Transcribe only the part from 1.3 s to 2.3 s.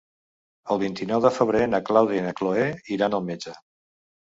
febrer na Clàudia i